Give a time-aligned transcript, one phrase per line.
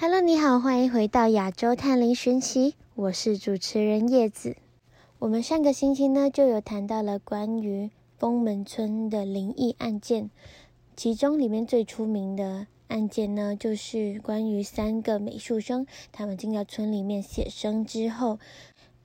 [0.00, 4.56] Hello，你好，欢迎回到亚洲探灵寻奇，我是主持人叶子。
[5.18, 10.30] 我们上个星期呢就有谈到了关于封门村的灵异案件，
[10.94, 18.38] 其中里面最出名的案件呢就是关于三个美术生，他们进到村里面写生之后，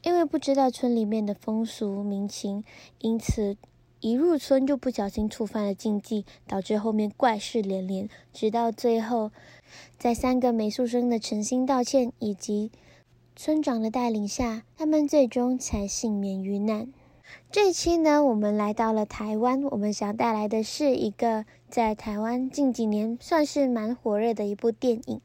[0.03, 2.63] 因为不知道村里面的风俗民情，
[2.99, 3.57] 因此
[3.99, 9.31] 一入村就不小心触犯了禁忌，导致后面怪事连连，直到最后。
[9.97, 12.71] 在三个美术生的诚心道歉以及
[13.35, 16.93] 村长的带领下，他们最终才幸免于难。
[17.51, 25.21] 这一期呢，我们来到了台湾，我们想带来的是一个在台湾近几年算是蛮火热的一部电影。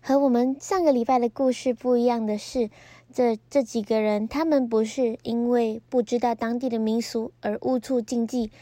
[0.00, 2.70] 和我们上个礼拜的故事不一样的是，
[3.12, 8.52] 这这几个人他们不是因为不知道当地的民俗而误触禁忌，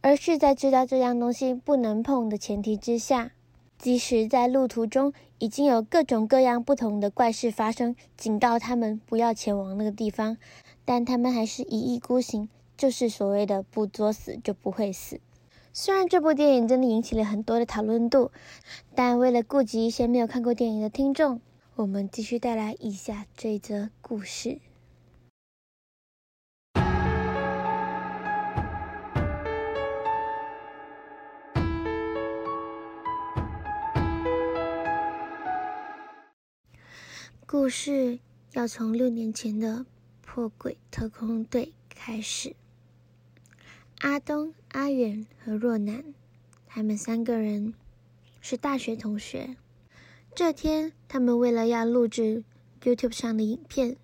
[0.00, 3.32] 而是在知道这样东西不能碰的前提之下。
[3.78, 10.38] 即使在路途中已经有各种各样不同的怪事发生，警告他们不要前往那个地方，
[10.84, 15.20] 但他们还是一意孤行，就是所谓的不作死就不会死。
[15.72, 18.30] 虽然这部电影真的引起了很多的讨论度，
[18.94, 21.42] 但为了顾及一些没有看过电影的听众，
[21.74, 24.58] 我们继续带来以下这则故事。
[37.48, 38.18] 故事
[38.54, 39.86] 要从六年前的
[40.20, 42.56] 破鬼特工队开始。
[44.00, 46.02] 阿东、阿远和若男，
[46.66, 47.72] 他们三个人
[48.40, 49.54] 是大学同学。
[50.34, 52.42] 这天，他们为了要录制
[52.82, 53.96] YouTube 上的影片，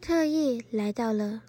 [0.00, 1.44] 特意来到了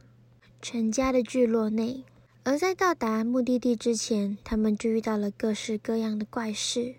[0.62, 2.04] 陈家的聚落内。
[2.44, 6.94] 而在到达目的地之前，他们就遇到了各式各样的怪事。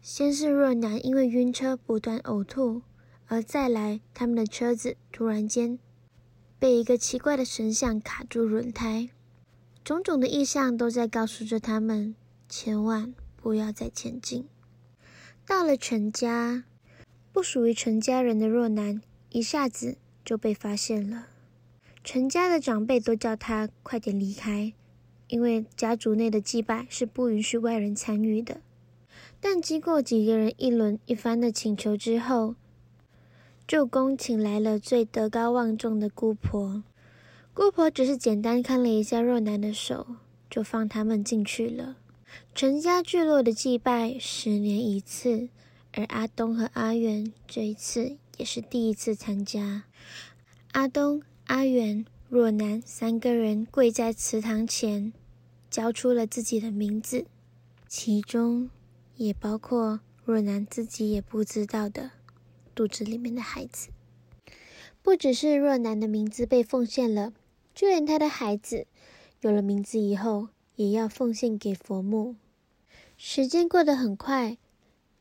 [0.00, 2.82] 先是若男因为晕车不断呕吐。
[3.28, 5.78] 而再来，他们的车子突然间
[6.58, 9.10] 被一个奇怪的神像卡住轮胎，
[9.84, 12.14] 种种的异象都在告诉着他们，
[12.48, 14.48] 千万不要再前进。
[15.46, 16.64] 到了陈家，
[17.30, 21.28] 不属于陈家人的若男一下子就被发现了。
[22.02, 24.72] 陈家的长辈都叫他快点离开，
[25.26, 28.62] 因为家族内的祭拜是不允许外人参与的。
[29.38, 32.54] 但经过几个人一轮一番的请求之后，
[33.68, 36.82] 舅公请来了最德高望重的姑婆，
[37.52, 40.06] 姑婆只是简单看了一下若男的手，
[40.48, 41.98] 就放他们进去了。
[42.54, 45.50] 陈家聚落的祭拜十年一次，
[45.92, 49.84] 而阿东和阿远这一次也是第一次参加。
[50.72, 55.12] 阿东、阿远、若男三个人跪在祠堂前，
[55.68, 57.26] 交出了自己的名字，
[57.86, 58.70] 其中
[59.16, 62.12] 也包括若男自己也不知道的。
[62.78, 63.88] 肚子里面的孩子，
[65.02, 67.32] 不只是若男的名字被奉献了，
[67.74, 68.86] 就连他的孩子
[69.40, 70.46] 有了名字以后，
[70.76, 72.36] 也要奉献给佛母。
[73.16, 74.58] 时间过得很快，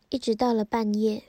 [0.09, 1.23] 一直到了半夜，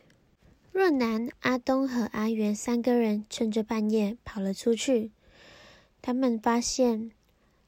[0.70, 5.10] 若男、阿东和阿元三个人趁着半夜跑了出去。
[6.02, 7.10] 他们发现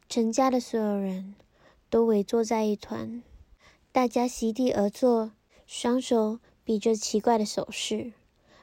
[0.06, 1.34] 陈家的所有人
[1.88, 3.22] 都围坐在一团，
[3.90, 5.32] 大家席地而坐，
[5.66, 8.12] 双手比着奇怪的手势。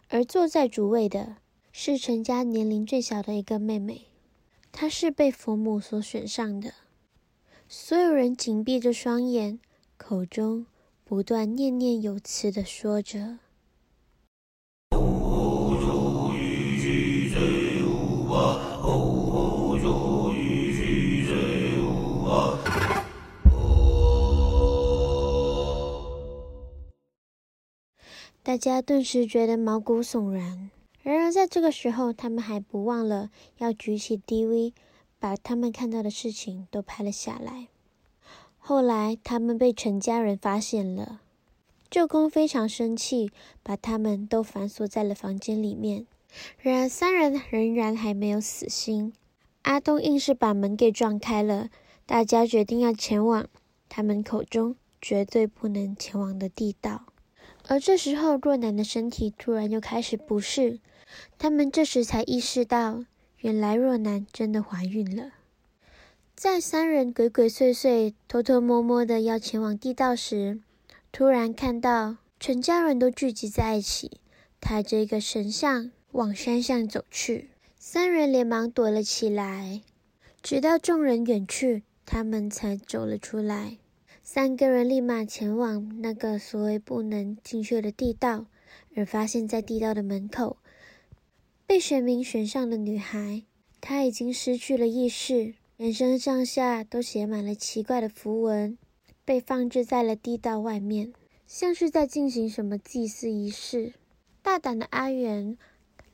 [0.10, 1.38] 而坐在主位的
[1.72, 4.06] 是陈家年龄最小的一个妹妹，
[4.72, 6.74] 她是被佛母所选上的。
[7.68, 9.60] 所有人紧闭着双眼，
[9.98, 10.66] 口中
[11.04, 13.40] 不断念念有词的说着。
[28.48, 30.72] 大家顿时觉得毛骨悚然。
[31.04, 34.72] 然而，在这个时候，他们还不忘了要举起 DV，
[35.20, 37.68] 把他们看到的事情都拍了下来。
[38.58, 41.20] 后来，他们被陈家人发现了，
[41.92, 43.30] 舅公非常生气，
[43.64, 46.08] 把他们都反锁在了房间里面。
[46.58, 49.12] 然而，三人仍然还没有死心。
[49.64, 51.68] 阿东硬是把门给撞开了。
[52.06, 53.46] 大家决定要前往
[53.90, 57.07] 他们口中绝对不能前往的地道。
[57.70, 60.80] 而这时候，若男的身体突然又开始不适，
[61.38, 63.04] 他们这时才意识到，
[63.40, 65.32] 原来若男真的怀孕了。
[66.34, 70.62] 在三人鬼鬼祟祟、偷偷摸摸的要前往地道时，
[71.12, 74.22] 突然看到全家人都聚集在一起，
[74.62, 77.50] 抬着一个神像往山上走去。
[77.78, 79.82] 三人连忙躲了起来，
[80.42, 83.78] 直到众人远去，他们才走了出来。
[84.30, 88.48] 三个人立马前往那个所谓不能进去的地道，
[88.94, 90.58] 而发现在地道的门口，
[91.66, 93.44] 被神明选上的女孩，
[93.80, 98.78] 她已经失去了意识，全身上下都写满了奇怪的符文，
[99.24, 101.14] 被放置在了地道外面，
[101.46, 103.94] 像是在进行什么祭祀仪式。
[104.42, 105.58] 大胆的阿元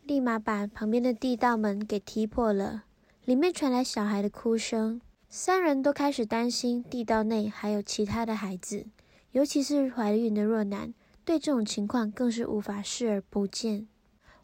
[0.03, 2.83] 立马把旁边的地道门给踢破了，
[3.25, 5.01] 里面传来小孩的哭声。
[5.35, 8.85] 三人都开始担心地道内还有其他的孩子，
[9.31, 10.93] 尤其是怀孕的若男，
[11.25, 13.87] 对这种情况更是无法视而不见。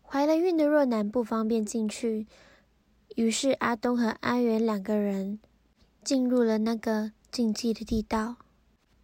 [0.01, 2.25] 怀了孕的若男不方便进去，
[3.15, 5.39] 于是阿东和阿元两个人
[6.03, 8.37] 进入了那个禁忌的地道，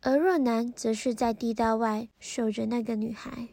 [0.01, 3.49] 而若男则是在地道外守着那个女孩。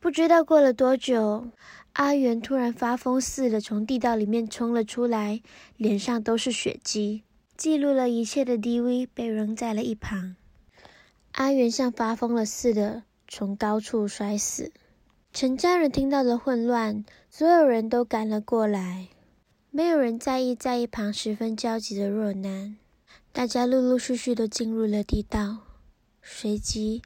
[0.00, 1.52] 不知道过了多久，
[1.92, 5.40] 阿元突然发疯似的从地道里面冲了出来，
[5.76, 7.22] 脸上都是血迹。
[7.56, 10.34] 记录了一切的 DV 被扔在了一旁，
[11.32, 14.72] 阿元像发疯了似的从高处摔死。
[15.32, 19.08] 陈家人听到了混乱，所有人都赶了过来，
[19.70, 22.76] 没有人在意在一旁十分焦急的若男。
[23.32, 25.58] 大家陆陆续续都进入了地道，
[26.22, 27.02] 随即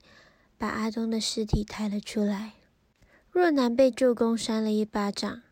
[0.56, 2.52] 把阿东的尸体抬了出来。
[3.30, 5.42] 若男被舅公扇了一巴掌，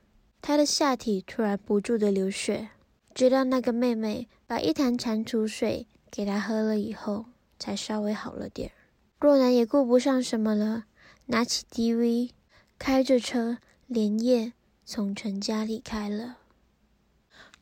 [0.41, 2.71] 他的下体突然不住的流血。
[3.15, 7.27] 直到那个妹妹把一坛蟾蜍水给他喝了以后，
[7.59, 8.73] 才稍微好了点儿。
[9.19, 10.85] 若男也顾不上什么了，
[11.27, 12.31] 拿起 DV，
[12.79, 13.59] 开着车
[13.89, 14.53] 连夜
[14.85, 16.37] 从陈家离开了。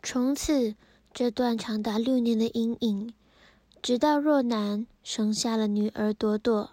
[0.03, 0.75] 从此，
[1.13, 3.15] 这段长达六年的阴影，
[3.81, 6.73] 直到若男生下了女儿朵朵，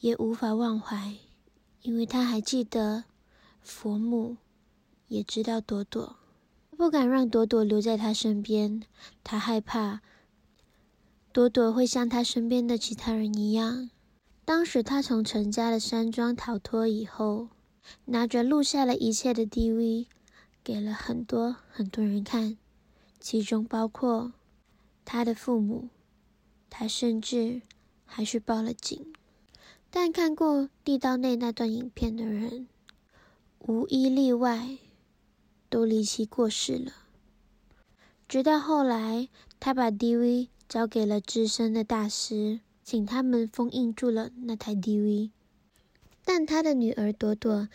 [0.00, 1.14] 也无法忘怀，
[1.80, 3.04] 因为他还记得
[3.62, 4.36] 佛母
[5.08, 6.19] 也知道朵朵。
[6.80, 8.82] 不敢让朵朵留在他身边，
[9.22, 10.00] 他害怕
[11.30, 13.90] 朵朵会像他身边的其他人一样。
[14.46, 17.48] 当时他从陈家的山庄逃脱以后，
[18.06, 20.06] 拿着录下了一切的 DV，
[20.64, 22.56] 给了很多很多人看，
[23.18, 24.32] 其中包括
[25.04, 25.90] 他的父母，
[26.70, 27.60] 他甚至
[28.06, 29.12] 还是报了警。
[29.90, 32.68] 但看过地道内那段影片的人，
[33.58, 34.78] 无一例外。
[35.70, 36.92] 都离奇过世了。
[38.28, 39.28] 直到后来，
[39.58, 45.30] 他把 DV 交给了资深的大师，请他们封印住了那台 DV。
[46.24, 47.68] 但他的女儿朵朵，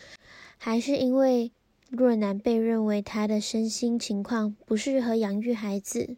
[0.56, 1.50] 还是因为
[1.90, 6.16] 若男被认为他的身心情况不适合养育孩子，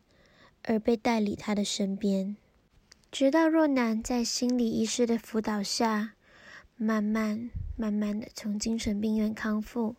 [0.62, 2.36] 而被带离他的身边。
[3.10, 6.14] 直到若男在心理医师的辅导下，
[6.76, 9.96] 慢慢慢慢的从精神病院康复。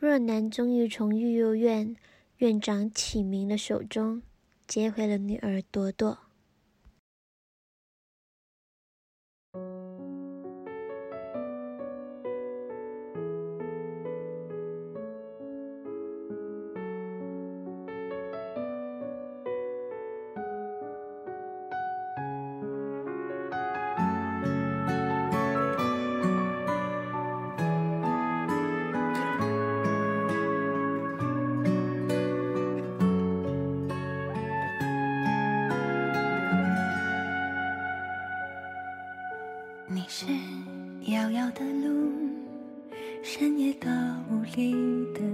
[0.00, 1.96] 若男终于从育幼院
[2.36, 4.22] 院长启明的手中
[4.64, 6.27] 接回了女儿朵朵。
[43.30, 43.90] 深夜的
[44.30, 45.27] 雾里。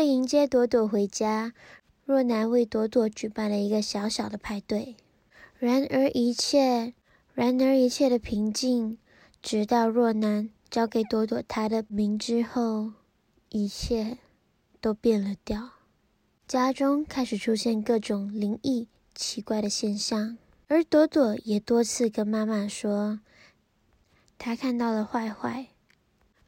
[0.00, 1.52] 了迎接朵朵回家，
[2.06, 4.96] 若男为朵朵举办了一个小小的派对。
[5.58, 6.94] 然而一切，
[7.34, 8.96] 然而一切的平静，
[9.42, 12.92] 直到若男交给朵朵他的名之后，
[13.50, 14.16] 一切
[14.80, 15.72] 都变了调。
[16.48, 20.38] 家中开始出现各种灵异奇怪的现象，
[20.68, 23.20] 而朵朵也多次跟妈妈说，
[24.38, 25.66] 她看到了坏坏，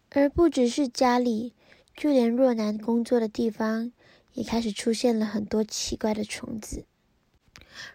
[0.09, 1.53] 而不只是家里。
[1.97, 3.93] 就连若男工作的地方
[4.33, 6.85] 也开始出现了很多奇怪的虫子。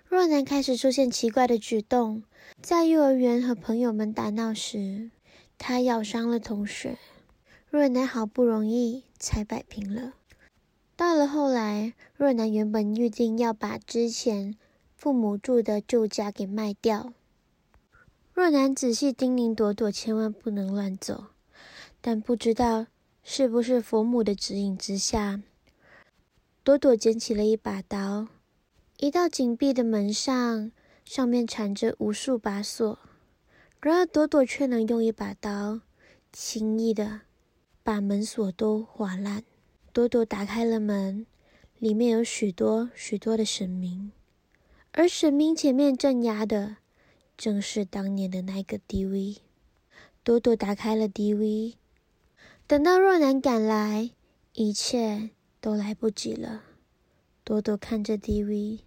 [0.07, 2.23] 若男开始出现奇怪的举动，
[2.61, 5.11] 在幼儿园和朋友们打闹时，
[5.57, 6.97] 他咬伤了同学。
[7.69, 10.13] 若男好不容易才摆平了。
[10.95, 14.55] 到了后来，若男原本预定要把之前
[14.95, 17.13] 父母住的旧家给卖掉。
[18.33, 21.25] 若男仔细叮咛朵朵千万不能乱走，
[22.01, 22.87] 但不知道。
[23.29, 25.41] 是不是佛母的指引之下，
[26.63, 28.29] 朵朵捡起了一把刀，
[28.99, 30.71] 一道紧闭的门上，
[31.03, 32.97] 上面缠着无数把锁。
[33.81, 35.81] 然而朵朵却能用一把刀，
[36.31, 37.19] 轻易的
[37.83, 39.43] 把门锁都划烂。
[39.91, 41.27] 朵朵打开了门，
[41.79, 44.13] 里面有许多许多的神明，
[44.93, 46.77] 而神明前面镇压的，
[47.35, 49.39] 正是当年的那个 DV。
[50.23, 51.73] 朵朵打开了 DV。
[52.67, 54.11] 等到若男赶来，
[54.51, 55.29] 一切
[55.61, 56.63] 都来不及了。
[57.45, 58.79] 朵朵看着 DV，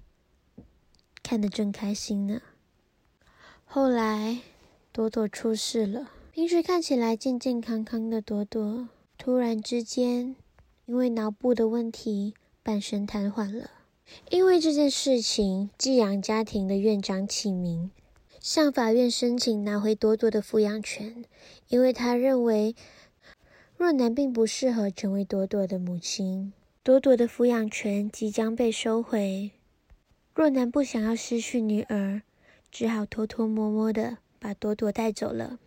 [1.23, 2.43] 看得正开心呢。
[3.65, 4.41] 后来，
[4.93, 6.11] 朵朵出事了。
[6.31, 10.37] 平时看起来健健康康的朵朵，突然之间
[10.85, 13.71] 因为脑部的问题，半身瘫痪了。
[14.29, 17.91] 因为这件事情，寄养家庭的院长启明
[18.41, 21.25] 向法院申请拿回朵朵的抚养权，
[21.69, 22.77] 因为他认为。
[23.81, 29.53] 若男并不适合成为朵朵的母亲，朵朵的抚养权即将被收回。
[30.35, 32.21] 若男不想要失去女儿，
[32.71, 35.59] 只好偷偷摸摸的把朵朵带走了。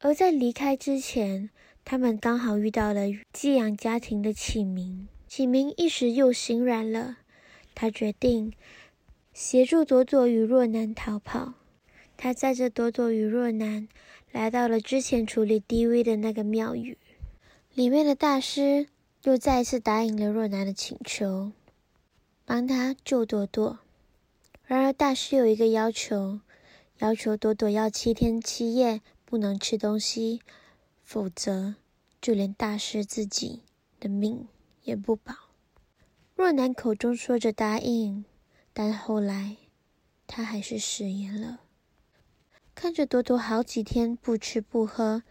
[0.00, 1.48] 而在离开之前，
[1.82, 5.08] 他们刚好遇到了寄养家庭的启明。
[5.26, 7.16] 启明一时又心软了，
[7.74, 8.52] 他决定
[9.32, 11.54] 协助朵朵与若男逃跑。
[12.18, 13.88] 他载着朵朵与若男
[14.30, 16.98] 来到了之前处理 DV 的那个庙宇。
[17.76, 18.88] 里面的大师
[19.24, 21.52] 又再一次答应了若男的请求，
[22.46, 23.80] 帮他救朵朵。
[24.64, 26.40] 然而大师有一个要求，
[27.00, 30.40] 要求朵朵要七天七夜不能吃东西，
[31.04, 31.74] 否则
[32.18, 33.60] 就连大师自己
[34.00, 34.48] 的命
[34.84, 35.34] 也不保。
[36.34, 38.24] 若男口中说着答应，
[38.72, 39.58] 但后来
[40.26, 41.60] 他还是食言了。
[42.74, 45.22] 看着朵朵好几天不吃不喝，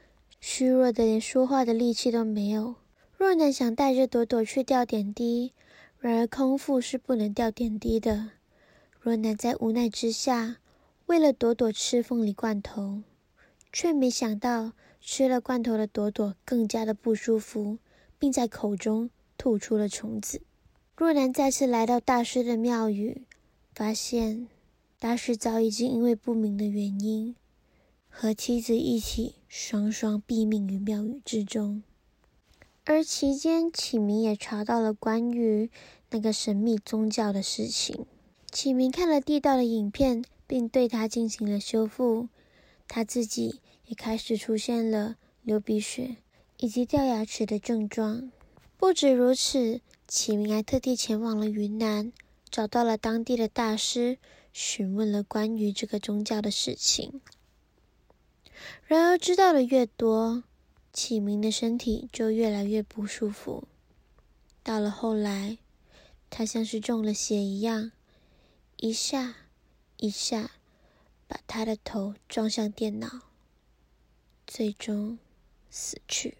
[0.48, 2.76] 虚弱的连说话的力气都没有。
[3.18, 5.54] 若男想带着朵朵去吊点滴，
[5.98, 8.30] 然而空腹是不能吊点滴的。
[9.00, 10.58] 若男在无奈之下，
[11.08, 13.02] 为了朵朵吃凤梨罐头，
[13.74, 17.80] 却没想到吃了罐头的朵朵更加的不舒服，
[18.20, 19.10] 并在口中
[19.40, 20.44] 吐出了虫子。
[20.96, 23.24] 若男再次来到大师的庙宇，
[23.74, 24.48] 发现
[25.00, 27.36] 大师早已经因为不明的原因，
[28.18, 31.84] 和妻子一起双双毙命于庙宇之中。
[32.86, 35.70] 而期间，启明也查到了关于
[36.12, 38.06] 那个神秘宗教的事情。
[38.50, 42.30] 启明看了地道的影片，并对他进行了修复。
[42.88, 46.16] 他自己也开始出现了流鼻血
[46.58, 48.32] 以及掉牙齿的症状。
[48.78, 52.14] 不止如此，启明还特地前往了云南，
[52.50, 54.18] 找到了当地的大师，
[54.54, 57.20] 询问了关于这个宗教的事情。
[58.86, 60.44] 然而，知道的越多，
[60.94, 63.68] 启明的身体就越来越不舒服，
[64.64, 65.58] 到了后来，
[66.30, 67.92] 他像是中了邪一样，
[68.78, 69.36] 一下
[69.98, 70.52] 一下
[71.28, 73.22] 把他的头撞向电脑，
[74.46, 75.18] 最终
[75.70, 76.38] 死去。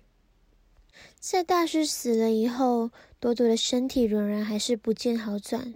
[1.20, 5.74] 在大师死了以后，朵朵的身体仍然还是不见好转。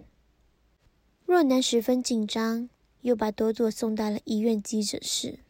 [1.26, 2.70] 若男十分紧张，
[3.02, 5.40] 又把朵朵送到了医院急诊室。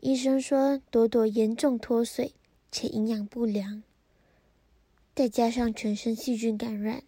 [0.00, 2.32] 医生说，朵朵严重脱水
[2.72, 3.82] 且营养不良，
[5.14, 7.02] 再加上全身细菌感染。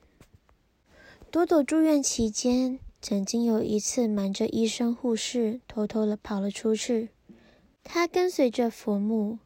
[1.30, 7.08] 朵朵住院期间，曾经有一次瞒着医生护士，偷偷的跑了出去。
[7.82, 9.38] 她跟随着佛母，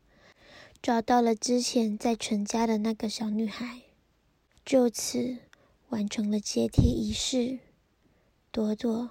[0.83, 3.83] 找到了之前在陈家的那个小女孩，
[4.64, 5.37] 就此
[5.90, 7.61] 完成了接替仪式。
[8.51, 9.11] 朵朵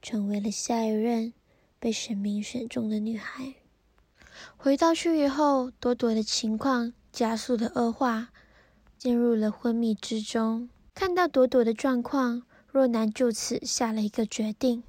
[0.00, 1.34] 成为了下一任
[1.78, 3.52] 被神明选中的女孩。
[4.56, 8.28] 回到去以后，朵朵的情况加速的恶化，
[8.98, 10.68] 进入了昏迷之中。
[10.94, 14.82] 看到朵朵的状况，若男就此下了一个决定，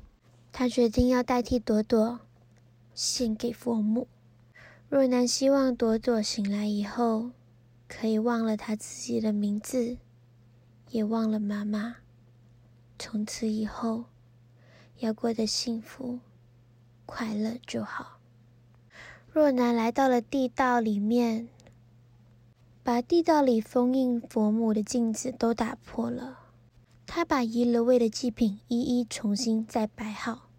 [0.51, 2.19] 他决定要代替朵朵
[2.93, 4.07] 献给佛母。
[4.89, 7.31] 若男希望朵朵醒来以后，
[7.87, 9.97] 可以忘了他自己的名字，
[10.89, 11.97] 也忘了妈妈，
[12.97, 14.05] 从此以后
[14.99, 16.19] 要过得幸福
[17.05, 18.16] 快乐就好。
[19.37, 21.47] 若男来到了地道里面，
[22.81, 26.39] 把地道里封印佛母的镜子都打破了。
[27.05, 30.49] 他把遗了位的祭品一一重新再摆好。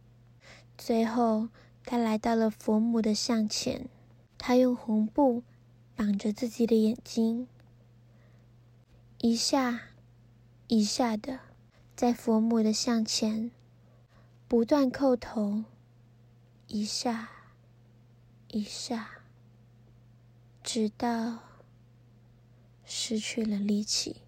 [0.77, 1.49] 最后，
[1.85, 3.89] 他来到了佛母的像前，
[4.39, 5.43] 他用红布
[5.97, 7.49] 绑着自己的眼睛，
[9.19, 9.89] 一下
[10.69, 11.41] 一下的
[11.97, 13.51] 在佛母的像前
[14.47, 15.65] 不断叩头，
[16.69, 17.31] 一下。
[18.51, 19.23] 一下，
[20.63, 21.41] 直到
[22.85, 24.23] 失去了力气。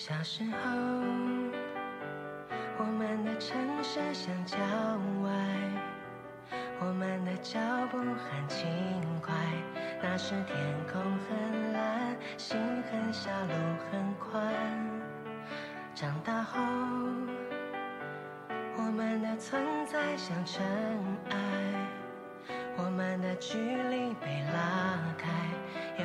[0.00, 0.70] 小时候，
[2.78, 4.56] 我们的城市像郊
[5.24, 5.28] 外，
[6.78, 7.58] 我们的脚
[7.90, 8.64] 步很轻
[9.20, 9.34] 快。
[10.00, 10.56] 那时天
[10.86, 12.56] 空很蓝，心
[12.88, 13.52] 很小，路
[13.90, 14.54] 很宽。
[15.96, 16.60] 长大后，
[18.76, 20.64] 我们的存在像尘
[21.30, 21.36] 埃，
[22.76, 25.28] 我们的距离被拉开，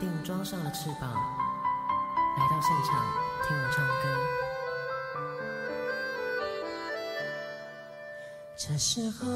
[0.00, 2.98] 定装上了翅膀，来到现场
[3.46, 3.92] 听我唱歌。
[8.56, 9.26] 这时候，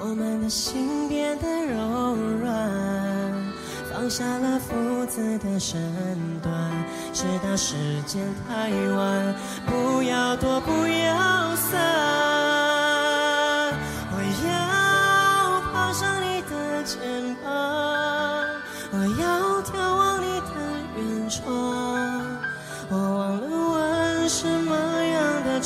[0.00, 3.52] 我们的心变得柔软，
[3.92, 5.78] 放下了父子的身
[6.40, 6.52] 段，
[7.12, 9.34] 直到时间太晚，
[9.66, 12.65] 不要躲，不要散。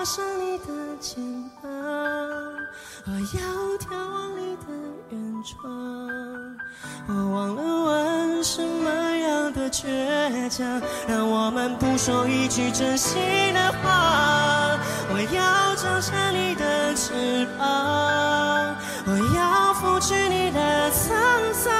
[0.00, 0.64] 爬上你的
[0.98, 1.22] 肩
[1.60, 1.70] 膀
[3.04, 3.38] 我要
[3.76, 4.62] 眺望你的
[5.10, 5.60] 远窗。
[7.06, 13.20] 我忘了问什么样的倔强，让我们不说一句真心
[13.52, 14.78] 的话。
[15.10, 21.74] 我要张开你的翅膀，我要拂去你的沧桑。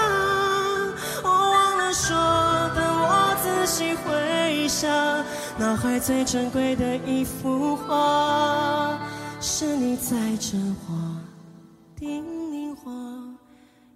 [1.25, 2.15] 我忘了说，
[2.77, 4.91] 等我仔细回想，
[5.59, 7.60] 脑海最珍贵的一幅
[7.90, 9.00] 画，
[9.40, 11.20] 是你载着我，
[11.96, 12.90] 叮咛我。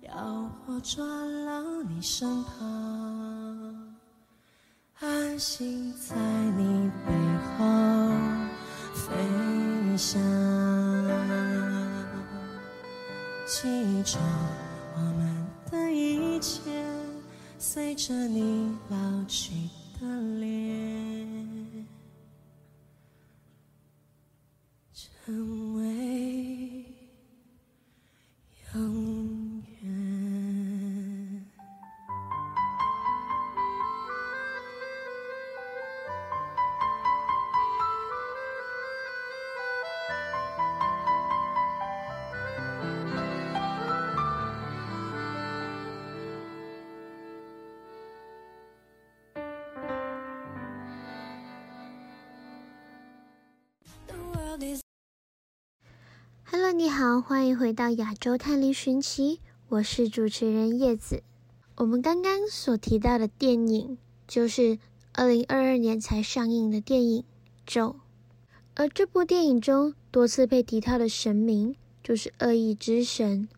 [0.02, 3.94] 要我抓牢你身旁，
[4.98, 6.16] 安心在
[6.57, 7.12] 你背
[7.57, 7.64] 后
[8.92, 10.20] 飞翔，
[13.46, 14.18] 记住
[14.96, 16.85] 我们的一切，
[17.61, 18.96] 随着你老
[19.28, 19.52] 去
[20.00, 20.93] 的脸，
[25.25, 25.54] 成
[57.20, 61.22] 欢迎回到亚洲探灵寻奇，我是主持人叶子。
[61.77, 64.79] 我们刚刚所提到的电影，就是
[65.12, 67.22] 二零二二年才上映的电影
[67.66, 67.88] 《咒》，
[68.74, 73.48] 而这部电影中多次被提到的神明，就是恶意之神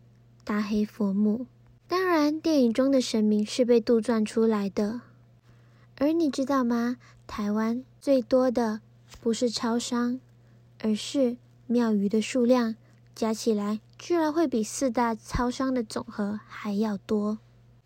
[0.45, 1.47] 大黑佛母。
[1.89, 5.03] 当然，电影中的神明是被杜撰出来的。
[5.99, 6.97] 而你知道吗？
[7.27, 8.81] 台湾最多的
[9.21, 10.21] 不是超商，
[10.81, 12.77] 而是庙宇的数量
[13.17, 17.39] 加起来，居然会比四大超商的总和还要多，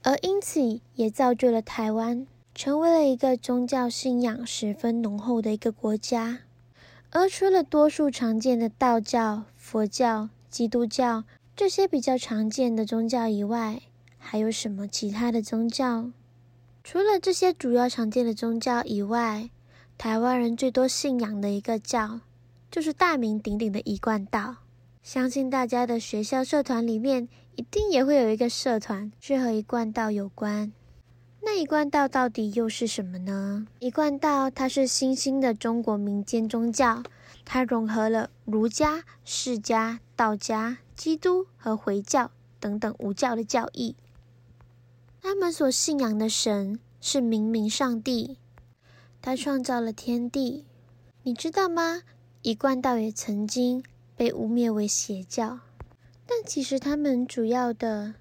[0.02, 6.40] 而因此也造就了台湾成为了一个宗教信仰十分浓厚的一个国家。
[7.10, 11.22] 而除了多数常见的道教、佛教、基督教
[11.54, 13.82] 这些比较常见的宗教以外，
[14.18, 16.10] 还有什么其他的宗教？
[16.82, 19.48] 除了这些主要常见的宗教以外，
[19.96, 22.18] 台湾人最多信仰的一个教。
[22.70, 24.54] 就是大名鼎鼎的一贯道，
[25.12, 30.72] 相信大家的学校社团里面一定也会有一个社团是和一贯道有关。
[31.42, 33.66] 那一贯道到底又是什么呢？
[33.80, 37.02] 一贯道它是新兴的中国民间宗教，
[37.44, 43.96] 它融合了儒家、释迦、道家、基督和回教等等五教的教义。
[45.20, 48.38] 他们所信仰的神是冥冥上帝，
[49.20, 50.64] 他创造了天地，
[51.24, 52.02] 你知道吗？
[52.42, 53.82] 一贯道也曾经
[54.20, 55.60] 被污蔑为邪教，
[56.26, 58.16] 但其实他们主要的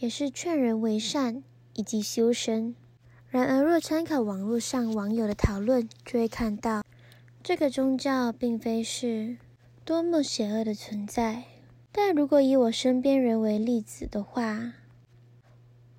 [0.00, 2.74] 也是劝人为善以及修身。
[3.28, 6.82] 然而，若参考网络上网友的讨论，就会看到
[7.40, 9.36] 这个宗教并非是
[9.84, 11.44] 多么邪恶的存在。
[11.92, 14.72] 但如果以我身边人为例子的话，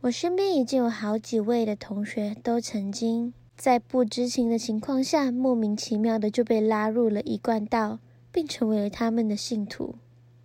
[0.01, 3.33] 我身边已经有好几位的同学都曾经。
[3.55, 7.99] 在不知情的情况下，莫名其妙的就被拉入了一贯道，
[8.33, 9.95] 并成为了他们的信徒。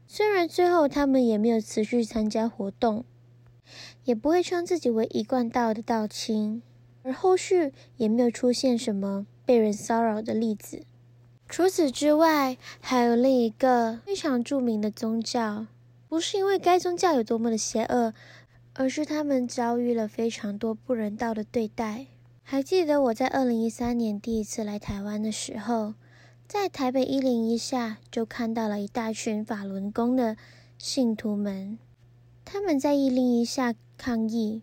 [0.06, 3.04] 虽然最后他们也没有持续参加活动，
[4.04, 6.62] 也不会称自己为一贯道的道亲，
[7.02, 10.82] 而后续也没有出现什么被人骚扰的例子。
[11.48, 15.66] 除此之外，还有另一个非常著名的宗教，
[16.08, 18.12] 不是因为该宗教有多么的邪恶，
[18.74, 22.06] 而是他们遭遇了非常多不人道的对待。
[22.42, 25.94] 还记得我在二零一三年第一次来台湾的时候，
[26.48, 30.38] 在台北一零一下就看到了一大群法轮功的
[30.78, 31.78] 信徒们，
[32.42, 34.62] 他们在一零一下抗议，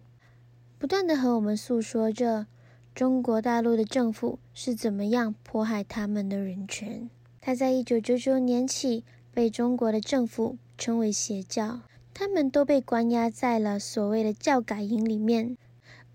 [0.80, 2.48] 不断的和我们诉说着
[2.96, 7.08] 中国大陆的政府是怎么样迫害他们的人权。
[7.40, 11.82] 他在一九九九年起被中国的政府称为邪教，
[12.16, 15.56] 他们都被关押在了所谓的教改营里面，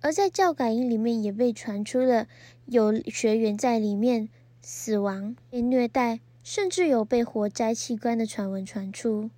[0.00, 2.26] 而在教改营里面也被传出了
[2.66, 4.28] 有学员在里面
[4.62, 9.31] 死亡、被虐待，甚至有被活摘器官的传闻传出。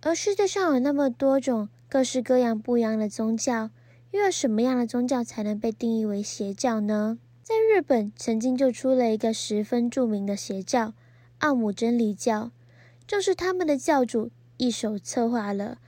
[0.00, 3.70] 而世界上有那么多种各式各样不一样的宗教，
[4.12, 7.18] 又有什么样的宗教才能被定义为邪教呢？
[7.42, 10.92] 在日本，曾经就出了一个十分著名的邪教——
[11.40, 12.50] 奥姆真理教，
[13.06, 15.78] 正是他们的教主一手策划了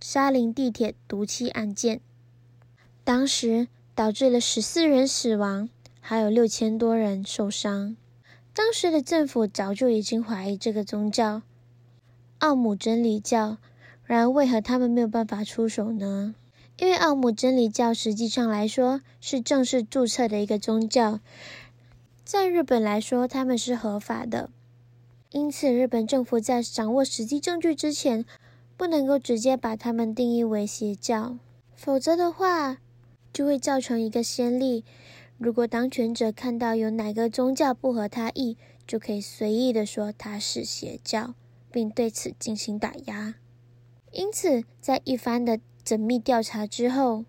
[0.00, 2.00] 沙林地铁毒气案件，
[3.02, 5.68] 当时导致了十四人死亡，
[6.00, 7.96] 还有六千多人受伤。
[8.56, 11.42] 当时的政府早就已经怀疑这个宗教。
[12.38, 13.58] 奥姆真理教，
[14.06, 16.34] 然而为何他们没有办法出手呢？
[16.78, 21.20] 因为奥姆真理教实际上来说是正式注册的一个宗教，
[22.24, 24.48] 在日本来说他们是合法的，
[25.32, 28.24] 因此日本政府在掌握实际证据之前，
[28.78, 31.36] 不能够直接把他们定义为邪教，
[31.74, 32.78] 否则的话
[33.34, 34.82] 就会造成一个先例。
[35.38, 41.34] 如果当权者看到有哪个宗教不合他意，就可以随意的说他是邪教。
[41.68, 43.34] 并对此进行打压，
[44.10, 47.26] 因此，在一番的缜密调查之后，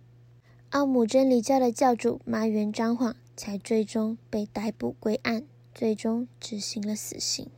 [0.70, 5.44] 奥姆真理教的教主麻原彰晃才最终被逮捕归案，
[5.76, 7.50] 最终执行了死刑。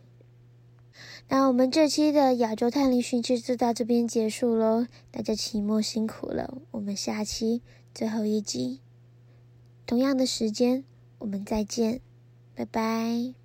[1.28, 7.62] 那我们这期的亚洲探灵讯息就到这边结束喽，大家期末辛苦了，我们下期
[7.94, 8.80] 最后一集，
[9.90, 10.84] 同样的时间，
[11.18, 12.00] 我们再见，
[12.54, 13.39] 拜拜。